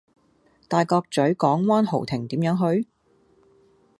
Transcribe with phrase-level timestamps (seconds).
[0.67, 2.87] 大角嘴港灣豪庭點樣去?